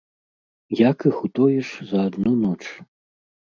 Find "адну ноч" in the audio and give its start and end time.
2.09-2.61